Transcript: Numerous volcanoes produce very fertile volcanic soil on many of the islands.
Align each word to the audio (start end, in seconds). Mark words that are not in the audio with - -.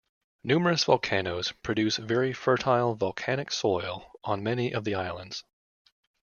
Numerous 0.43 0.85
volcanoes 0.85 1.51
produce 1.61 1.97
very 1.97 2.33
fertile 2.33 2.95
volcanic 2.95 3.51
soil 3.51 4.11
on 4.23 4.41
many 4.41 4.73
of 4.73 4.83
the 4.83 4.95
islands. 4.95 5.43